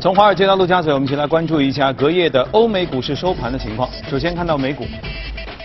[0.00, 3.86] 从华尔街到陆家嘴，我们一起来关注一下隔夜的欧美股市收盘的情况。
[4.08, 4.86] 首先看到美股，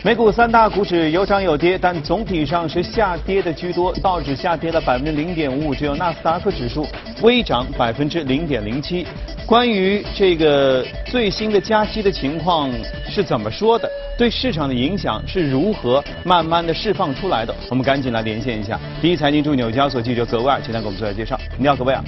[0.04, 3.94] 美股三大股指有涨有跌，但总体上是下跌的居多。
[4.04, 6.86] 道指下跌了百分之零点五五，只有纳斯达克指数
[7.22, 9.08] 微涨百分之零点零七。
[9.46, 12.70] 关于这个最新的加息的情况
[13.10, 13.90] 是怎么说的？
[14.18, 17.56] 对市场的影响是如何慢慢的释放出来的？
[17.70, 21.40] 我们赶紧来连线一下第一财经驻纽交所记者葛威尔，请他给我们做下介绍。
[21.58, 22.04] 你好，葛威尔。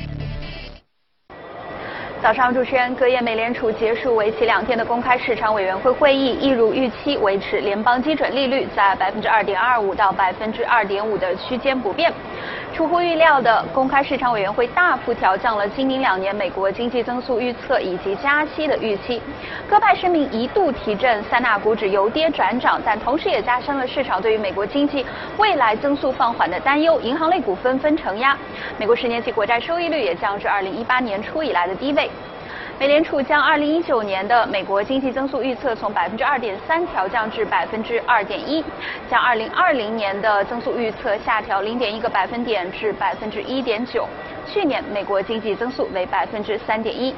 [2.27, 12.12] 早上，主持人，隔夜美联储结束为期两天的公开市场委员会会议，一如预期，维持联邦基准利率在百分之二点二五到百分之二点五的区间不变。
[12.74, 19.22] 出乎预料的，公开市场委员会大幅调降了今明两年美国经济增速预测以及加息的预期。
[19.67, 25.06] 各派声明一度提振三大股指由跌转涨，但同时也加深了市场对于美国经济
[25.38, 27.00] 未来增速放缓的担忧。
[27.02, 28.38] 银行类股纷纷承压，
[28.78, 32.09] 美国十年期国债收益率也降至二零一八年初以来的低位。
[32.80, 38.64] 美联储将二零一九年的美国经济增速预测从百分之二点三调降至百分之二点一，
[39.09, 44.08] 将二零二零年的增速预测下调零点一个百分点至百分之一点九。
[44.45, 47.16] 去年美国经济增速为百分之三点一。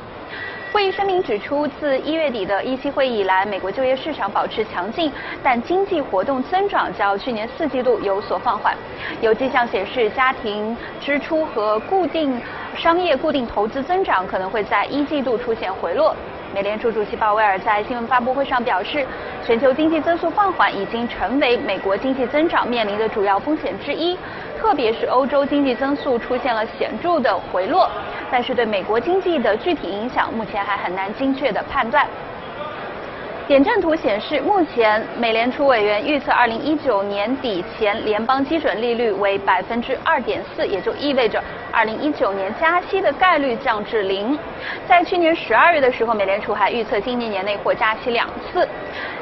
[0.71, 8.75] 会议声明指出，自一月底的议息会议以来，美国就业市场保持强劲，但经济活动增长较去年四季度有所放缓。
[9.19, 12.39] 有迹象显示，家庭支出和固定
[12.77, 16.15] 商业固定投资增长可能会在一季度出现回落。
[16.53, 19.05] 美联储主席鲍威尔在新闻发布会上表示，
[19.45, 24.17] 全球经济增速放缓已经成为美国经济增长面临的主要风险之一，
[24.59, 27.89] 特别是欧洲经济增速出现了显著的回落。
[28.29, 32.05] 但是对美国经济的具体影响，目前还很难精确的判断。
[33.47, 41.41] 点阵图显示，目前美联储委员预测二零一九年底前联邦基准利率为百分之二点四，也就意味着
[41.71, 44.37] 二零一九年加息的概率降至零。
[44.87, 48.67] 在去年十二月的时候，美联储还预测今年年内或加息两次。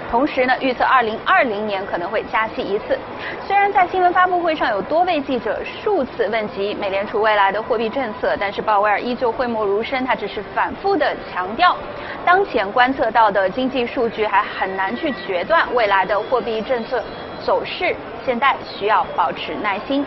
[0.10, 2.98] 同时呢，预测二零二零年可能会加息一次。
[3.46, 10.06] 虽然在新闻发布会上有多位记者数次问及美联储未来的货币政策，但是鲍威尔依旧讳莫如深。
[10.06, 11.76] 他只是反复的强调，
[12.26, 17.04] 当前观测到的经济数据还很难去决断未来的货币政策
[17.44, 17.96] 走势，
[18.26, 20.06] 现在需要保持耐心。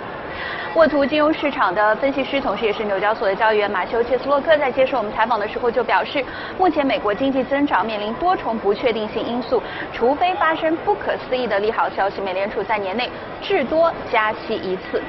[0.75, 6.25] 沃图金融市场的分析师，同时也是纽交所的交易员马修切斯洛克在接受我们采访的时候就表示，
[6.57, 9.61] 目前美国经济增长面临多重不确定性因素，
[9.93, 13.11] 除非发生不可思议的利好消息，美联储在年内
[13.43, 15.03] 至多加息一次。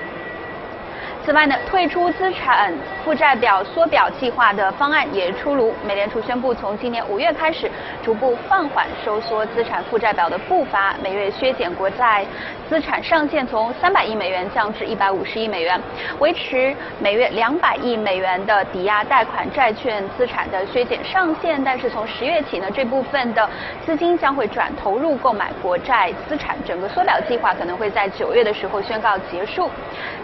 [1.23, 2.73] 此外呢，退出资产
[3.05, 5.71] 负债表缩表计划的方案也出炉。
[5.85, 7.69] 美联储宣布，从今年五月开始，
[8.03, 12.25] 逐步放缓收缩资产负债表的步伐，每月削减国债
[12.67, 15.79] 资产上限从三百亿美元降至一百五十亿美元，
[16.17, 21.63] 维持每月两百亿美元的抵押贷款债券资产的削减上限。
[21.63, 23.47] 但是从十月起呢，这部分的
[23.85, 29.69] 资金将会转投入购买国债资产，整个缩表计划可能会在九月的时候宣告结束。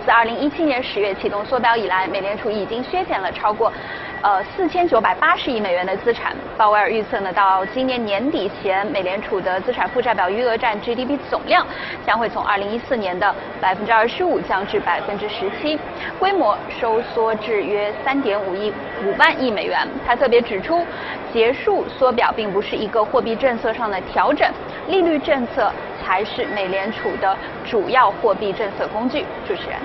[0.08, 0.78] 自二零一七年。
[0.82, 3.74] 十月启动缩表以来，美联储已经削减了超过
[4.22, 6.34] 呃四千九百八十亿美元的资产。
[6.56, 11.66] 鲍威尔预测呢，到今年年底前，美联储的资产负债表余额占 GDP 总量
[12.06, 15.78] 将会从二零一四年的百分之二十五降至百分之十七，
[16.20, 18.72] 规模收缩至约三点五亿
[19.04, 19.86] 五万亿美元。
[20.06, 20.86] 他特别指出，
[21.34, 24.50] 结束缩表并不是一个货币政策上的调整，
[24.88, 25.70] 利率政策
[26.02, 27.36] 才是美联储的
[27.66, 29.26] 主要货币政策工具。
[29.46, 29.78] 主持人。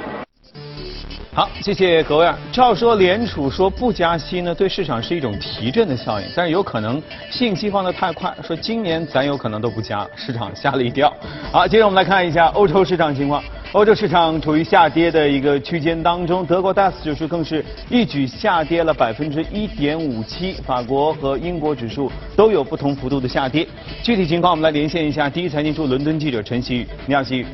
[1.34, 2.30] 好，谢谢各位。
[2.52, 11.10] 照说联储说不加息呢，对市场是一种提振的效应，但是有可能信息放得太快，说今年咱有可能都不加，市场吓了一跳。
[11.50, 13.42] 好，接着我们来看一下欧洲市场情况。
[13.72, 23.66] 欧洲市场处于下跌的一个区间当中，德国 DAX 指数更是一举下跌了百分之一点五七，法国和英国指数都有不同幅度的下跌。
[24.02, 27.46] 具体情况我们来连线一下第一财经驻伦敦记者陈曦宇，你好，曦宇。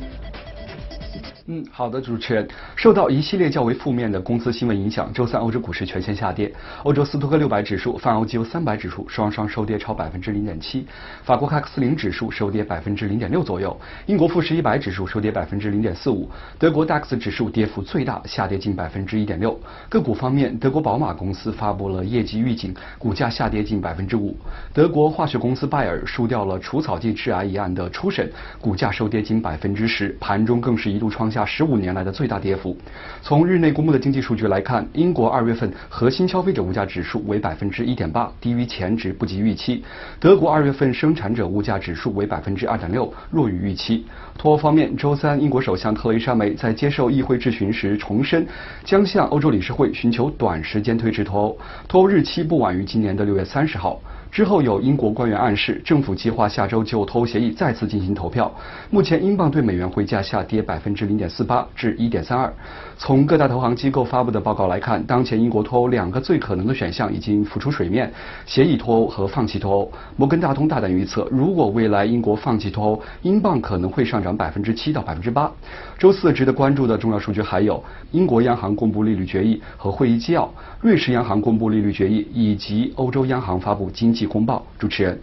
[1.51, 2.47] 嗯，好的，主持人。
[2.75, 6.53] 受到一系列较为负面的公司新闻影响，周三欧洲股市全线下跌。
[6.83, 10.85] 欧洲斯托克六百指数、泛欧绩优三百指数双双收跌超百分之零点七。
[11.23, 13.75] 法国卡克斯零指数收跌百分之零点六左右。
[14.05, 16.29] 英国富时一百指数收跌百分之零点四五。
[16.59, 19.59] 德国 DAX 指数跌幅最大，下跌近百分之一点六。
[19.89, 24.37] 个股方面，德国宝马公司发布了业绩预警，股价下跌近百分之五。
[24.71, 28.31] 德国化学公司拜耳输掉了除草剂致癌一案的初审，
[28.61, 31.38] 股价收跌近百分之十，盘中更是一度创下。
[31.45, 32.77] 十五年来的最大跌幅。
[33.21, 39.83] 从日内公布的经济数据来看，英国二月份核心消费者物价指数为百分之一点八，低于前值，不及预期。
[40.19, 44.05] 德国二月份生产者物价指数为百分之二点六，弱于预期。
[44.37, 48.47] 脱欧方面，周三英国首相特蕾莎梅在接受议会质询时重申，
[48.83, 51.57] 将向欧洲理事会寻求短时间推迟脱欧，
[51.87, 53.99] 脱欧日期不晚于今年的六月三十号。
[54.31, 58.51] 之后有英国官员暗示，政府计划下周就脱欧协议再次进行投票。
[58.91, 62.53] 目前英镑对美元汇价下跌百分之零点四八至一点三二。
[62.97, 68.11] 从各大投行机构发布的报告来看，当前英国脱欧两个最可能的选项已经浮出水面：
[68.45, 69.91] 协议脱欧和放弃脱欧。
[70.15, 75.51] 摩根大通大胆预测，如果未来英国放弃脱欧，英镑可能会上涨百分之七到百分之八。
[75.97, 80.49] 周四值得关注的重要数据还有英国央行公布利率决议和会议纪要，
[80.81, 84.25] 瑞士央行公布利率决议，以及欧洲央行发布经济。
[84.25, 85.19] 公报主持人，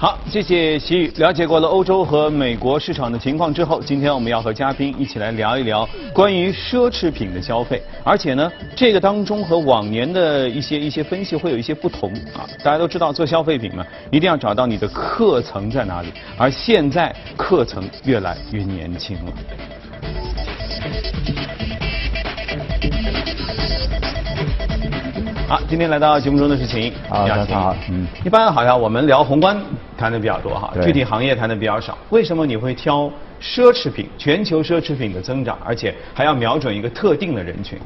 [0.00, 1.06] 好，谢谢习宇。
[1.18, 7.80] 了解过了欧洲和美国市场的情况之后，今天我们要和嘉宾一起来聊一聊关于奢侈品的消费。
[8.02, 12.42] 而且呢，这个当中和往年的一些一些分析会有一些不同啊。
[12.64, 16.08] 大家都知道，做消费品嘛，一定要找到你的客层在哪里。
[16.36, 19.32] 而现在客层越来越年轻了。
[25.48, 29.56] 好，今天来到节目中的是秦啊，大家好，嗯，一般好像我们聊宏观
[29.96, 31.96] 谈的比较多哈，具体行业谈的比较少。
[32.10, 33.08] 为什么你会挑
[33.40, 34.08] 奢侈品？
[34.18, 37.78] 全球奢侈品的增长，而且还要瞄准一个特定的人群？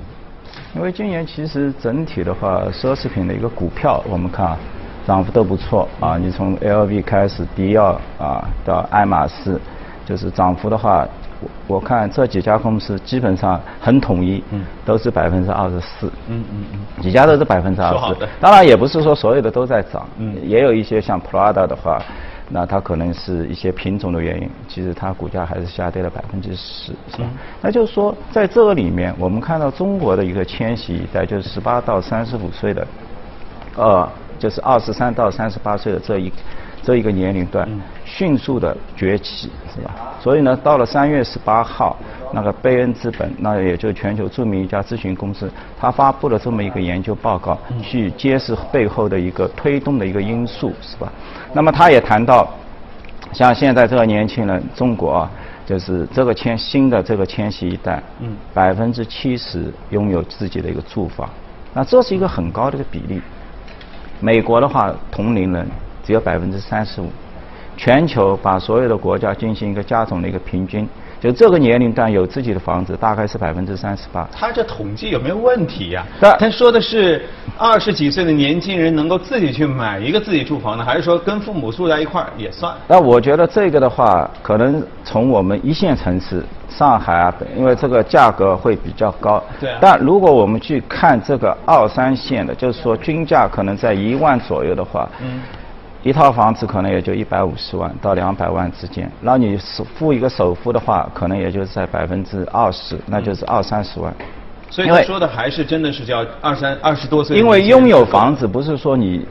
[0.74, 4.58] 因为今年其实整体的话，奢侈品的一个股票，我们看啊，
[5.06, 6.16] 涨幅都不错啊。
[6.16, 9.60] 你从 LV 开始，迪奥啊，到爱马仕，
[10.06, 11.06] 就是涨幅的话。
[11.66, 18.28] 我看这几家公司基本上很统一，嗯，都是百分之二十四，嗯嗯嗯，几家都是百分之二十四。
[18.40, 22.02] 当然也不是说所有的都在涨，嗯，也有一些像 Prada 的话，
[22.48, 27.28] 那它可能是一些品种的原因，其实它股价还是下跌了百分之十，是吧？
[27.62, 32.86] 那就是说在这个里面，我们看到中国的一个千禧一代，就是十八到三十五岁的，
[33.76, 34.08] 呃，
[34.38, 36.32] 就是二十三到三十八岁的这一。
[36.82, 37.68] 这一个年龄段
[38.04, 39.90] 迅速的崛起，是吧？
[40.18, 41.96] 所以呢，到了三月十八号，
[42.32, 51.12] 那个贝恩资本，那也就全球著名一家咨询公司，他发布了这么一个研究报告，去揭示背后的一个推动的一个因素，是吧？
[51.52, 52.48] 那么他也谈到，
[53.32, 55.30] 像现在这个年轻人，中国啊，
[55.66, 58.02] 就是这个迁新的这个迁徙一代，
[58.54, 61.28] 百分之七十拥有自己的一个住房，
[61.74, 63.20] 那这是一个很高的一个比例。
[64.18, 65.66] 美国的话，同龄人。
[66.10, 67.06] 只有百分之三十五，
[67.76, 70.84] 全球把所有的国家进行一个加总的一个平均，
[71.20, 74.28] 就这个年龄段有自己的房子大概是百分之三十八。
[74.32, 76.04] 他这统计有没有问题呀？
[76.20, 77.24] 他说的是
[77.56, 82.74] 二十几岁的年轻人能够自己去买一个自己住房呢，还是说跟父母住在一块儿也算？
[82.88, 89.40] 那我觉得这个的话，可能从我们一线城市上海啊，因为这个价格会比较高。
[89.60, 89.70] 对。
[89.80, 95.08] 但如果我们去看这个二三线的，就是说均价可能在一万左右的话。
[95.22, 95.40] 嗯。
[96.02, 104.14] 一套房子可能也就一百五十万到两百万之间，那你首付一个首付的话，可能也就是在百分之二十，那就是二三十万。
[104.70, 107.36] 所以他说的还是真的是叫二三二十多岁。
[107.36, 109.26] 因为拥有房子不是说你，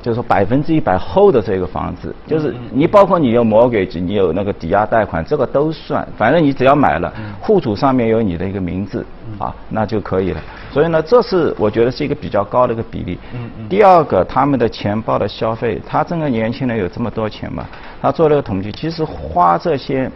[0.00, 9.04] 就是说百分之一百厚的这个房子，就是你包括你有 mortgage，你有那个抵押贷款，这个都算，反正你只要买了，户主上面有你的一个名字
[9.38, 10.40] 啊，那就可以了。
[10.70, 13.18] 所以呢，这是我觉得是一个比较高的一个比例。
[13.68, 17.66] 第二个，他们的钱包的消费，他这个年轻人有这么多钱吗？
[18.00, 20.10] 他做了个统计，其实花这些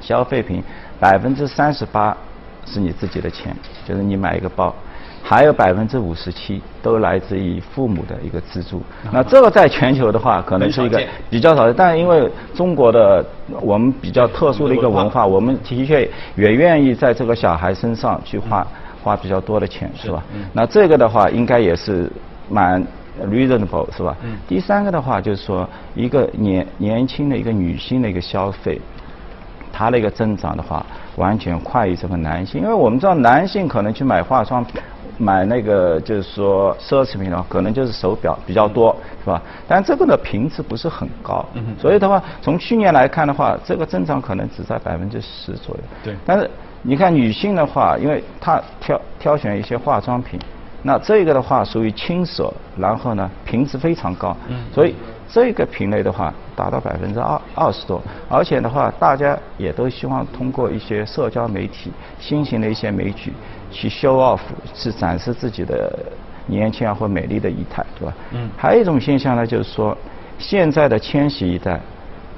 [0.00, 0.62] 消费品，
[0.98, 2.16] 百分之三十八
[2.66, 3.54] 是你自己的钱，
[3.86, 4.74] 就是你买一个包，
[5.28, 8.80] 还有百分之五十七都来自于父母的一个资助。
[9.12, 13.22] 那这个在全球的话，可能是一个比较少的，但因为中国的
[13.60, 18.66] 我们比较特殊的一个文化，我们的确也愿意在这个小孩身上去花。
[19.00, 20.22] 花比较多的钱是吧？
[20.52, 22.10] 那这个的话应该也是
[22.50, 22.84] 蛮
[23.30, 24.14] reasonable 是吧？
[24.48, 28.78] 第三个的话就是说，一个年年轻的一个女性的一个消费，
[29.72, 32.60] 它的一个增长的话，完全快于这个男性。
[32.60, 34.80] 因为我们知道男性可能去买化妆品、
[35.18, 39.42] 买那个就是说奢侈品的话，可能就是手表比较多是吧？
[39.66, 41.44] 但这个的频次不是很高，
[41.78, 45.82] 所以的话，从去年来看的话，这个增长可能只在百分之十左右。
[46.02, 46.48] 对，但是。
[46.82, 50.38] 你看女性的话，因为她挑挑选一些化妆品，
[50.84, 54.34] 那这个的话属于轻奢，然后呢频次非常高，
[54.72, 54.94] 所以
[55.30, 63.32] 这个品类的话达到百分之二二十多，而且的话大家也都希望通过一些社交媒体、新型的一些媒体
[63.70, 64.40] 去 show off，
[64.74, 65.98] 去展示自己的
[66.46, 68.14] 年轻啊或美丽的仪态，对吧？
[68.32, 68.48] 嗯。
[68.56, 69.96] 还有一种现象呢，就是说
[70.38, 71.78] 现在的千禧一代，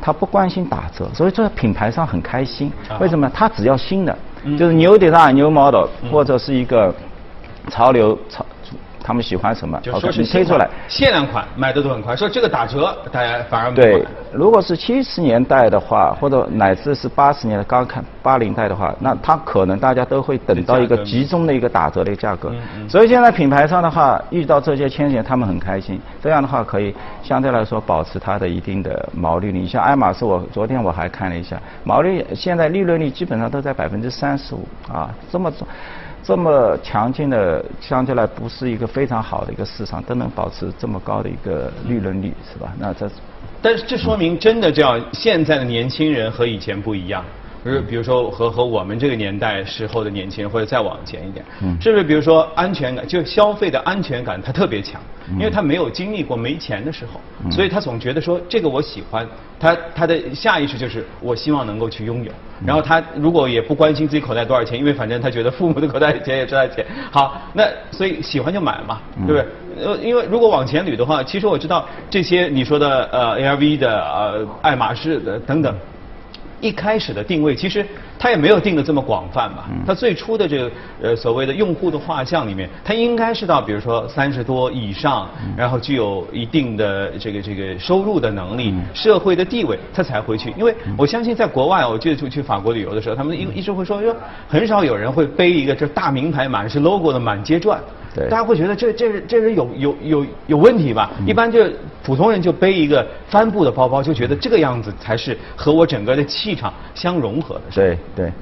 [0.03, 2.73] 他不关心打折，所以这个品牌商很开心。
[2.89, 3.31] 啊为什么？
[3.31, 6.93] 他只要新的，嗯就是 new design、new model，或者是一个
[7.69, 8.45] 潮流潮，
[9.03, 10.69] 他们喜欢什么，好就说是你推出来。
[10.89, 22.53] 限量款卖的都很快，说这个打折，大家反而没对。，如果是七十年代的话，或者乃至是八十年代刚看八零代的话，那它可能大家都会等到一个集中的一个打折的一个价格。
[22.89, 26.01] 所以现在品牌商的话，遇到这些牵线，他们很开心。
[26.23, 29.59] 这样的话，可以相对来说保持它的一定的毛利率。
[29.61, 35.51] 你像爱马仕，我昨天我还看了一下，毛利现在利润率基本上都在百分之三十五啊，这么
[36.23, 42.73] 这么强劲的，相对来不是一个非常好的一个市场，都能保持这么高的一个利润率，是吧？
[42.79, 43.11] 那这
[43.63, 47.25] 但是这说明真的叫现在的年轻人和以前不一样。
[47.65, 51.45] 就是比如说和和我们这个年代时候的年轻人，或者再往前一点，
[51.81, 52.03] 是不是？
[52.03, 55.01] 比如说安全感，就消费的安全感，他特别强，
[55.39, 59.27] 因为他没有经历过没钱的时候，所以他总觉得说这个我喜欢，
[59.59, 62.33] 他他的下意识就是我希望能够去拥有。
[62.67, 66.85] 然后他如果也不关心自己口袋多少钱，因为反正他觉得父母的口袋里钱也是他的钱。
[67.11, 69.47] 好，那所以喜欢就买嘛，对不对？
[69.87, 75.75] 呃，因为如果往前捋的话，其实我知道这些你说的呃 LV 的呃爱马仕的等等。
[76.61, 77.87] 一开始的定位其实
[78.23, 79.67] 它也没有定的这么广泛吧？
[79.87, 90.53] 它最初的这个呃所谓的用户的画像里面，它应该是到比如说三十多以上，然后具有一定的这个这个收入的能力、社会的地位，他才会去。
[90.59, 94.15] 因为我相信在国外，我记得去去法国旅游的时候，他们一一直会说说，
[94.47, 97.81] 很少有人会背一个这大名牌满是 logo 的满街转。
[98.13, 101.13] 对大家会觉得这这这人有有有有问题吧？
[101.25, 101.65] 一般就
[102.03, 107.63] 普通人就背一个帆布的包包，就觉得这个样子才是和我整个的气场相融合的。
[107.73, 108.33] 对对，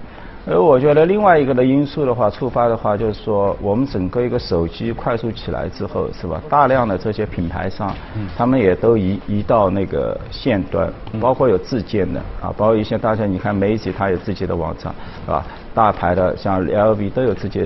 [0.47, 6.41] 而我觉得另外一个的因素的话，触发的话就是说，我们整个一个手机快速起来之后，是吧？
[6.49, 7.93] 大量的这些品牌商，
[8.37, 14.93] 他们也都移移到那个线端，包括有自建的啊，包括一些大家你看媒体它有自己的网站，
[15.25, 15.45] 是吧？
[15.79, 17.65] 大牌的像 LV 都有自己，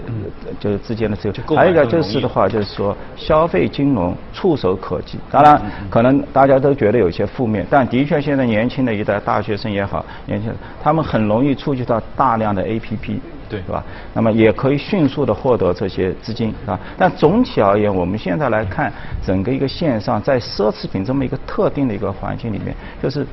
[0.60, 5.18] 就是之间的自购买还有一个就是的话，就是说消费金融触手可及。
[5.30, 13.18] 当然，可能大家都觉得有些负面，但的确现在年轻的一代大学生也好，年轻人他们很容易触及到大量的 APP。
[13.48, 13.84] 对是吧？
[14.14, 16.78] 那么也可以迅速的获得这些资金啊。
[16.96, 18.90] 但总体而言，我们现在来看
[19.22, 23.26] 整个一个线上，在奢侈品这么一个特定的一个环境里面，就是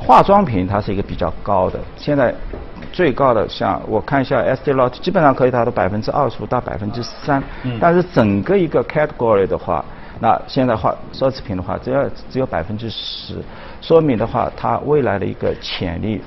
[0.00, 2.34] 化妆品它是一个比较高的，现在
[2.94, 7.42] 最高的像我看一下 Estee Lauder 基本上可以达到百分之二十五到百分之三，
[7.80, 9.84] 但是整个一个 category 的话，
[10.20, 13.34] 那现在话奢侈品的话只要只有百分之十，
[13.80, 16.22] 说明的话它未来的一个潜力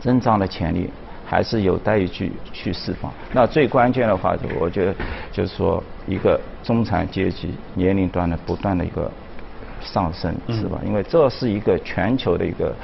[0.00, 0.90] 增长的潜力。
[1.30, 3.08] 还是有待于去去释放。
[3.32, 4.92] 那最关键的话，就我觉得
[5.30, 9.08] 就是说，一个中产阶级年龄段的不断的一个
[9.80, 10.80] 上升，是吧？
[10.84, 12.74] 因为这是一个全球的一个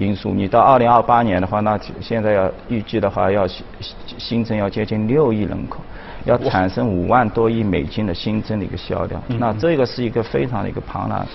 [0.00, 0.32] 因素。
[0.32, 3.64] 你到二零二八年的话，那现在要预计的话，要新
[4.18, 5.80] 新增要接近六亿人口，
[6.24, 9.22] 要产生五万多亿美金的新增的一个销量。
[9.38, 11.26] 那这个是一个非常的一个庞然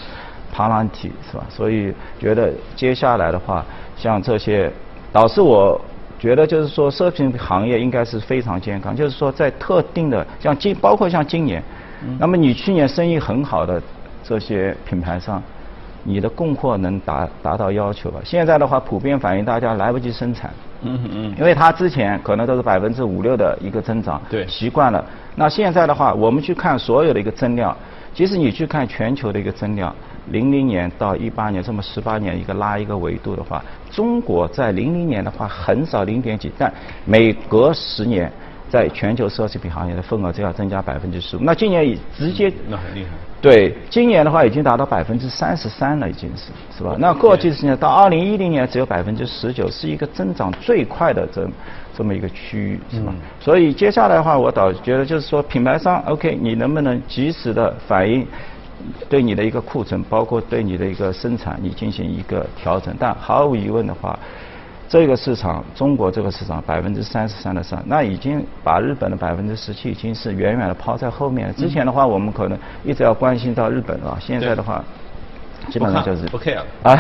[0.52, 1.46] 庞然体，是吧？
[1.50, 3.64] 所以觉得接下来的话，
[3.96, 4.72] 像这些，
[5.14, 5.80] 导致我。
[6.18, 8.96] 觉得就是说，奢侈品行业应该是非常健康。
[8.96, 11.62] 就是说，在特定的像今，包括像今年，
[12.18, 13.80] 那么你去年生意很好的
[14.24, 15.44] 这些品牌商，
[16.08, 18.20] 你的供货能达达到要求吧？
[18.24, 20.54] 现在的话，普遍反映大家来不及生产。
[20.84, 21.36] 嗯嗯。
[21.38, 25.04] 因为它之前可能都是百分之五六的一个增长，对，习惯了。
[25.36, 27.76] 那现在的话，我们去看所有的一个增量，
[28.14, 29.94] 即使你去看全球的一个增量。
[30.32, 36.72] 零零年到一八年这么十八年一个拉一个维度的话，中国在零零年的话很少零点几，但
[37.04, 38.32] 每隔十年，
[38.70, 41.40] 在全球奢侈品行业的份额就要增加百分之十五。
[41.42, 43.10] 那今年已直接那很厉害。
[43.46, 46.96] 对，今年的话已经达到百分之三十三了，已经是是吧？
[46.98, 51.48] 那过去十年到二零一零年只有百分之十九，是一个增长最快的这
[51.96, 53.14] 这么一个区域，是吧？
[53.40, 58.26] 所以接下来的话，我倒觉得就是说，品牌商 OK，你能不能及时的反映？
[59.08, 62.96] 对你的一个库存，包括对你的一个生产，你进行一个调整。
[63.00, 64.18] 但毫无疑问的话，
[64.88, 71.54] 这个市场，中国这个市场百分之三十三的上，那已经把日本的百分之十七已经是远远的抛在后面了。
[71.54, 74.84] 之前的话，我们可能一直要关心到日本啊，现在的话。
[75.72, 76.96] 基本上就是不 care 啊，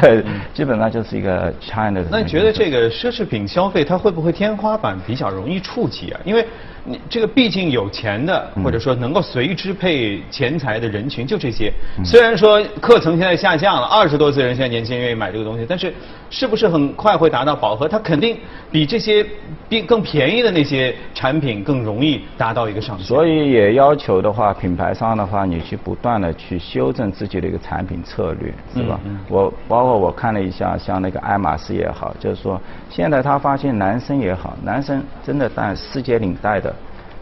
[0.51, 2.05] 基本上就是一个 China 的。
[2.09, 6.19] 那你觉得这个奢侈品消费它会不会天花板比较容易触及啊？
[6.25, 6.43] 因为
[6.83, 11.71] 你这个毕竟有钱的，或者说能够随支配钱财的人群就这些。
[12.03, 15.93] 虽然说课程现在下降了，二十多岁人现在年轻人愿意买这个东西，但是
[16.35, 17.87] 是不是很快会达到饱和？
[17.87, 18.37] 它肯定
[18.69, 19.25] 比这些
[19.69, 23.07] 比更便宜的那些产品更容易达到一个上限。
[23.07, 28.99] 所以也要求的话，品牌商的话，你去不断的去修正自己的一个产品策略，是吧？
[29.29, 36.75] 我包括我看了一下，像那个爱马仕也好，就是说现在他发现男生也好，男生真的戴世界领带的。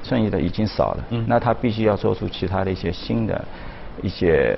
[0.06, 3.42] 顺义的已经少了，嗯那他必须要做出其他的一些新的
[4.02, 4.54] 一些，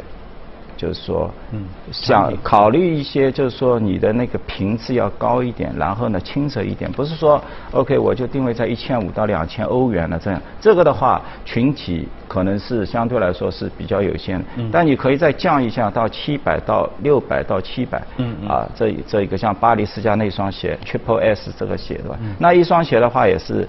[0.77, 7.41] 就是说，嗯想考虑一些，就是说你的那个频次要高一点，然后呢轻奢一点，不是说
[7.71, 22.19] OK 我就定位在一千五到两千欧元了这样，这个的话群体可能是相对来说是比较有限的，但你可以再降一下到七百到六百到七百，嗯啊这这一个像巴黎世家那双鞋 Triple S 这个鞋对吧？
[22.39, 23.67] 那一双鞋的话也是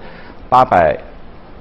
[0.48, 0.98] 八百。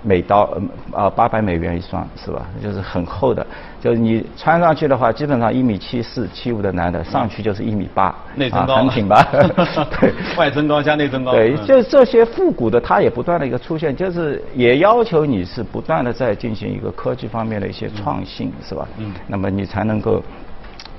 [0.06, 0.48] 美刀，
[0.94, 2.46] 啊，八百美元一双是吧？
[2.62, 3.46] 就是很厚的，
[3.82, 9.24] 就是你穿上去的话，基本上一米七四、七五的男的上去就是一米八，内增高，很挺拔。
[10.00, 11.32] 对，外增高加内增高。
[11.32, 18.88] 对，就这些复古的，它也不断的一个出现，就是也要求你是不断的在进行一个科技方面的一些创新，是吧？
[19.00, 19.12] 嗯。
[19.26, 20.22] 那么你才能够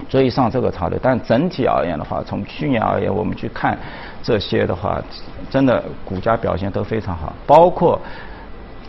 [0.09, 0.99] 追上这个潮流。
[1.01, 3.79] 但整体而言的话，从去年而言，我们去看
[4.21, 5.01] 这些的话，
[5.49, 8.01] 真的股价表现都非常好，包括。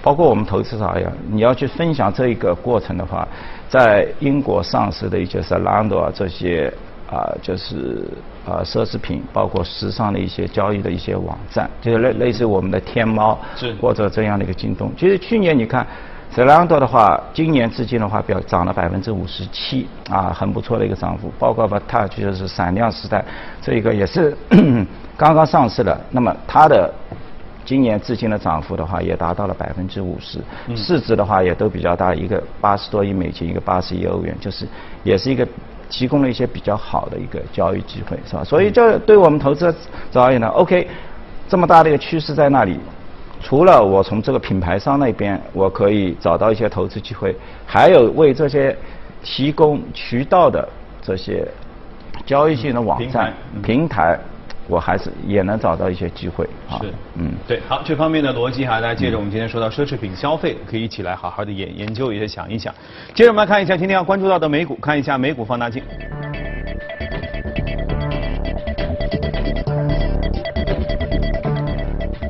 [0.07, 3.27] 包括我们投资者而言，你要去分享这一个过程的话，
[3.67, 6.73] 在英国上市的一些 Zalando 啊这些
[7.11, 8.07] 啊就是
[8.45, 13.37] 啊奢侈品，包括时尚的一些交易的一些网站，就是类类似我们的天猫
[13.81, 14.89] 或者这样的一个京东。
[14.97, 15.85] 其实去年你看
[16.33, 21.29] Zalando 的话，今年至今的话表涨了百分之五十七啊，很不错的一个涨幅。
[21.37, 23.25] 包括把 Touch 就是闪亮时代，
[23.61, 24.33] 这一个也是
[25.17, 26.93] 刚刚上市的，那么它的。
[27.67, 30.39] 今年至今的涨幅的话，也达到了百分之五十，
[30.73, 34.65] 市值的话也都比较大，一个八十多亿美金，一个八十亿欧元，就是
[35.03, 35.45] 也是一个
[35.89, 38.41] 提供了一些比较好的一个交易机会，是吧？
[38.41, 39.69] 所以这对我们投资
[40.13, 40.87] 者而言呢，OK，
[41.49, 42.79] 这么大的一个趋势在那里，
[43.41, 48.73] 除了我从这个品牌商那边我可以找到一些投资机会，还有为这些
[49.21, 50.65] 提供渠道的
[51.01, 51.45] 这些
[52.25, 54.17] 交易性的网站平台。
[54.69, 62.73] 我还是也能找到一些机会啊，是，嗯，对，好，这方面的逻辑哈，大家接着我们今天说到奢侈品消费，可以一起来好好的研研究一下，想一想。
[63.13, 65.81] 接着我们来看一下今天要关注到的美股，看一下美股放大镜。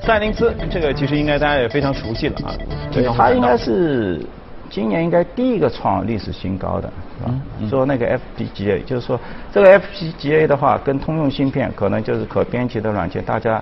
[0.01, 2.53] 赛灵思，这个其实应该大家也非常熟悉了啊，
[2.91, 4.21] 对，它应该是。
[4.69, 7.33] 今年应该第一个创历史新高的，是吧？
[7.69, 9.19] 说那个 FPGA，就是说
[9.51, 13.61] 这个 FPGA 的话，跟通用芯片可能就是可编辑的软件，大家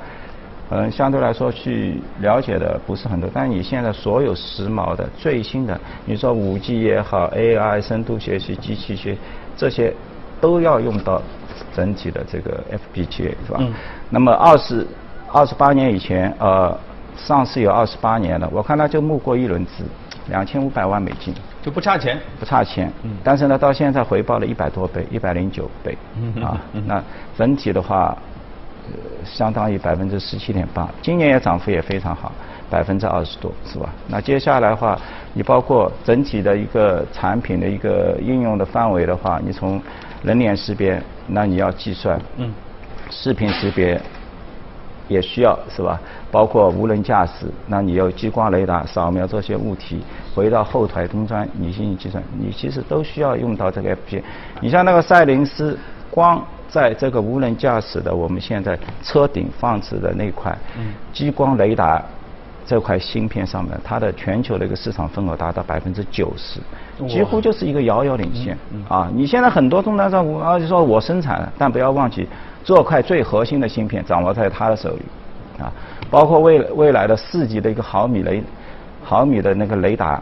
[0.69, 3.29] 嗯相对来说去了解的不是很多。
[3.33, 9.15] 但你现在所有时髦的、最新的，你说五 G 也好，AI 深度学习、机器学
[9.55, 9.93] 这些
[10.41, 11.21] 都要用到
[11.73, 12.63] 整体的这个
[12.93, 13.59] FPGA，是吧？
[14.09, 14.85] 那么二十
[15.31, 16.77] 二十八年以前，呃，
[17.15, 19.83] 上市有二十八年了，我看它就募过一轮资。
[20.29, 22.91] 两千五百万美金就不差钱，不差钱。
[23.03, 23.11] 嗯。
[23.23, 25.97] 但是呢，到现在回报了一百多倍，一百零九倍。
[26.15, 26.43] 嗯。
[26.43, 27.03] 啊，那
[27.37, 28.17] 整体的话，
[29.23, 30.89] 相当于百分之十七点八。
[31.01, 32.31] 今年也涨幅也非常好，
[32.69, 33.89] 百分之二十多，是吧？
[34.07, 34.99] 那接下来的话，
[35.33, 39.81] 你包括整体的一个产品的一个应用的范围的话，你从
[40.23, 42.19] 人脸识别，那你要计算。
[42.37, 42.53] 嗯。
[43.09, 44.01] 视频识别。
[45.07, 45.99] 也需要是吧？
[46.31, 50.01] 包括无人驾驶，那你要激光雷达扫描这些物体，
[50.33, 54.23] 回到后台终端你进行计算，你其实都需要用到这个 F P。
[54.59, 55.77] 你像那个赛灵思，
[56.09, 60.57] 光在这个无人驾驶的我们现在车顶放置的那块
[61.13, 62.03] 激光雷达
[62.65, 66.59] 这块芯片上面，它的全球的一个市场份额达到百分之九十，
[67.07, 68.57] 几乎就是一个遥遥领先
[68.89, 69.07] 啊！
[69.13, 72.27] 你现在很多终端商，啊就说我生产了，但不要忘记。
[72.65, 75.71] 这块最核心的芯片掌握在他的手里，啊，
[76.09, 78.43] 包括未未来的四级的一个毫米雷，
[79.03, 80.19] 毫米的那个雷达，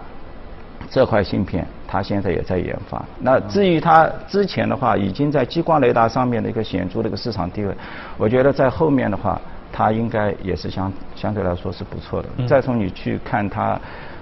[0.90, 3.02] 这块芯片他现在也在研发。
[3.22, 7.74] 那至于他之前的话，已经在激光雷达上面的一个显著的一个市场地位，
[8.18, 9.40] 我觉得在后面的话，
[9.72, 12.46] 它应该也是相相对来说是不错的。
[12.46, 13.80] 再从你去看它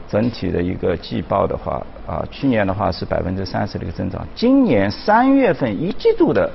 [0.07, 6.47] 整体的一个季报的话，啊，去年的话是百分之三十的一个增长，今年三月份一季度的。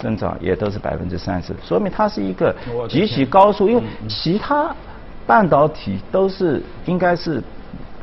[0.00, 2.54] 增长也都是百分之三十，说明它是一个
[2.88, 3.68] 极其高速。
[3.68, 4.74] 因为其他
[5.26, 7.42] 半导体都是应该是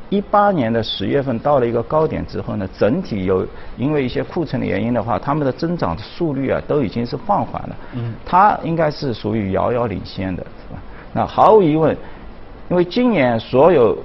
[0.09, 7.75] 一八年的十月份到了一个高点之后呢，整体有因为一些库存的原因的话，他们的增长速率啊都已经是放缓了。
[7.95, 10.79] 嗯，它应该是属于遥遥领先的，是吧？
[11.13, 11.97] 那毫无疑问，
[12.69, 13.97] 因为今年所有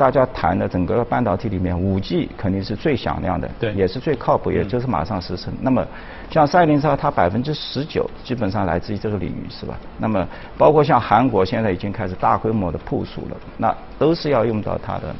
[0.00, 5.48] 大家谈的整个半导体里面，五 G 肯定是最响亮的，对也是最靠谱，也就是马上实施。
[5.60, 5.86] 那么
[6.30, 9.78] 像赛灵超，它百分之十九基本上来自于这个领域，是吧？
[9.98, 15.14] 那么包括像韩国现在已经开始大规模的部署了，那都是要用到它的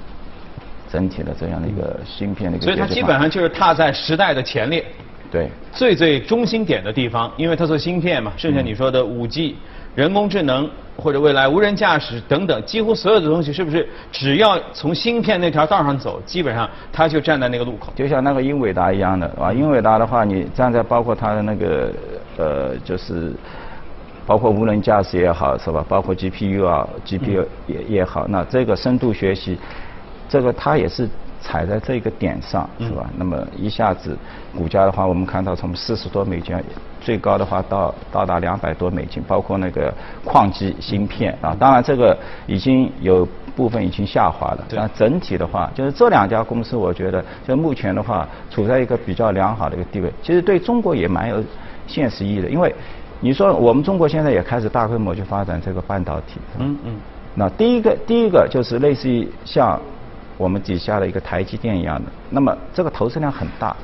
[0.91, 4.83] 整体的这样的一个芯片的一个所以它基本上就是踏在时代的前列。
[5.31, 5.51] 对。
[5.75, 9.57] 最最中心点的地方，因为它做芯片嘛，剩下你说的五 G、
[9.95, 17.93] 人工智能或者未来无人驾驶等等，几乎所有的东西，是不是只要从芯片那条道上走，基本上它就站在那个路口？
[17.97, 21.93] 就像那个英伟达一样的啊，英伟达的话，你站在包括它的那个
[22.37, 23.33] 呃，就是
[24.27, 25.85] 包括无人驾驶也好，是吧？
[25.89, 29.59] 包括 GPU 啊，GPU 也也好，那这个深度学习，
[30.29, 31.09] 这个它也是
[31.41, 33.09] 踩在这个点上，是吧？
[33.17, 34.17] 那么一下子
[34.57, 36.55] 股价的话，我们看到从四十多美金，
[37.01, 39.93] 最高的话到到达两百多美金，包括那个
[40.25, 43.27] 矿机芯片啊，当然这个已经有
[43.57, 50.13] 部分已经下滑了，对但整体的话，就是这两家公司，我觉得就目前的话，处在一个比较良好的一个地位。
[50.23, 51.43] 其实对中国也蛮有
[51.87, 52.75] 现实意义的，因为
[53.21, 56.39] 你说我们中国现在也开始大规模去发展这个半导体。
[56.59, 56.97] 嗯嗯。
[57.35, 59.81] 那第一个，第一个就是类似于像
[60.41, 63.77] 我们底下的一个台积电一样的，那么这个投资量很大，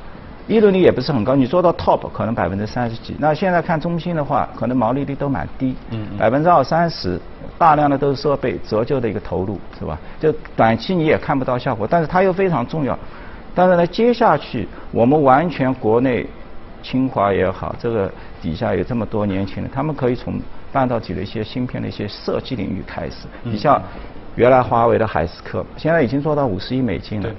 [0.47, 3.15] 利润率也不是很高，你做到 top 可能百分之三十几。
[3.19, 5.75] 那现在看中兴的话，可能毛利率都蛮低，
[6.17, 7.21] 百分之二三十，
[7.59, 9.99] 大量的都是设备折旧的一个投入，是吧？
[10.19, 12.97] 就短期你也看不到效果，但是它又非常重要。
[13.53, 16.25] 但是呢，接下去我们完全国内
[16.81, 20.41] 清华也好，这个底下有这么多年轻人，他们可以从
[20.71, 23.27] 半导体的一些芯片的一些设计领域开始。
[23.43, 23.79] 嗯你像
[24.37, 27.29] 原来华为的海思科，现在已经做到五十亿美金了。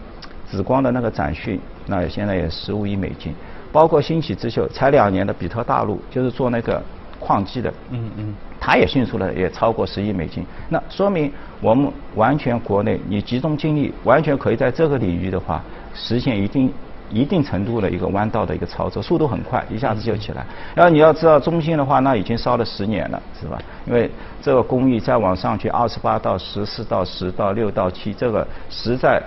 [0.51, 3.33] 紫光的那个展讯，那现在也十五亿美金。
[3.71, 6.83] 包括新起之秀，才两年的比特大陆，就是做那个
[7.21, 7.73] 矿机的。
[7.91, 8.35] 嗯嗯。
[8.59, 15.63] 它也迅速的也超过十亿美金，那说明我们完全国内你集中精力，完全可以在这个领域的话，
[15.95, 16.73] 实现一定
[17.11, 20.45] 一定程度的一个弯道的一个操作，速度很快，一下子就起来。
[20.75, 23.59] 然后你要知道中芯的话，那已经烧了十年了，是吧？
[23.87, 24.11] 因为
[24.43, 29.23] 这个工艺再往上去，二十八到十四到十到六到七，这个实在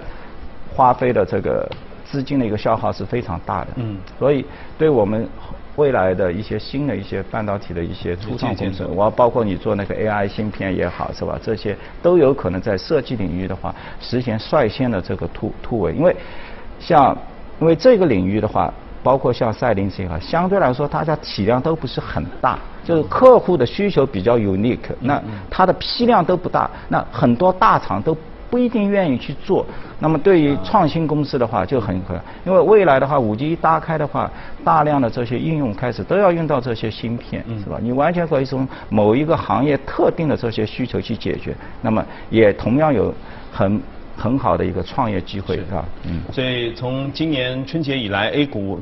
[0.75, 1.67] 花费的这个
[2.05, 3.67] 资金的一个消耗是非常大的。
[3.75, 4.45] 嗯所以
[4.77, 5.27] 对我们
[5.77, 11.39] 未来的一些新的一些半导体的一些初创公司，我包括你做那个 AI 芯片也好，是吧？
[11.41, 15.93] 这些都有可能在设计领域的话，实现率先的这个突突围。
[15.93, 16.13] 因为
[16.77, 17.17] 像
[17.61, 28.17] 因为这个领域的话，包括像赛灵思也好，相对来说大家体量都不是很大，就是客户的需求比较 unique，那它的批量都不大，那很多大厂都
[28.49, 29.65] 不一定愿意去做。
[29.99, 34.29] 那么对于创新公司的话就很可能，因为未来的话，五 G 一搭开的话，
[34.63, 37.77] 大量的这些应用开始都要用到这些芯片，是吧？
[37.79, 43.13] 你完全可以从某一个行业特定的这些需求去解决，那么也同样有
[43.51, 43.79] 很
[44.21, 45.83] 很好的一个创业机会，是吧？
[46.05, 46.21] 嗯。
[46.31, 48.79] 所以从今年春节以来，A 股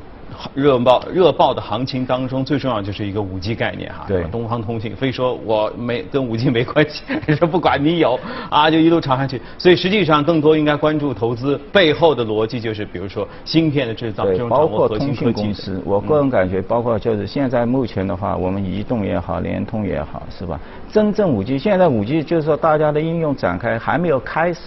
[0.54, 4.04] 热爆热爆的行情当中，最重要就是一个五 G 概念哈。
[4.06, 7.02] 对东方通信非说我没跟五 G 没关系，
[7.34, 9.42] 说不管你有啊，就一路炒上去。
[9.58, 15.32] 所以实际上更多应该关注投资背后的逻辑，就是比如说芯片的制造，这，种包括通心科技的。
[15.32, 20.60] 信公司，我个人感觉，包括就是现在目前的话，我们移动也好，联通也好，是吧？
[20.92, 24.60] 真正五 G，现在五 G 就是说大家的应用展开还没有开始，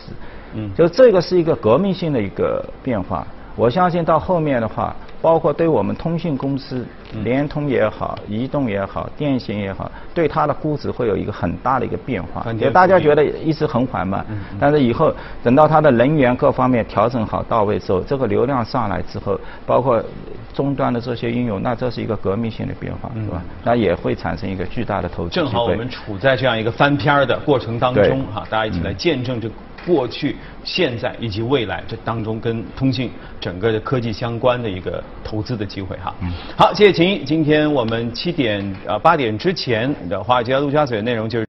[0.53, 3.25] 嗯就这个是一个革命性的一个变化。
[3.55, 12.71] 我相信到后面的话，包括对我们通信公司，嗯联通也好，移动也好，电信也好，对它的估值会有一个很大的一个变化也。
[12.71, 14.25] 大家觉得一直很缓慢
[14.59, 15.13] 但是以后
[15.43, 20.03] 等到它的人员各方面调整好到位之后，这个流量上来之后，包括
[20.51, 23.39] 终端的这些应用，那这是一个革命性的变化，是吧？
[23.63, 25.29] 那也会产生一个巨大的投资。
[25.29, 29.47] 正好我们处在这样一个翻篇儿的过程当中哈，大家一起来见证这
[29.85, 36.13] 过去、现在以及未来这当中跟通信整个的科技相关的一个投资的机会哈。
[36.21, 37.23] 嗯好，谢谢秦毅。
[37.23, 41.41] 今天我们七点呃八点之前的华尔街陆家嘴的内容就是。